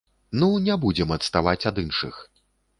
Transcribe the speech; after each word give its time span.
Ну, 0.43 0.47
не 0.67 0.77
будзем 0.87 1.13
адставаць 1.17 1.67
ад 1.73 1.85
іншых! 1.85 2.21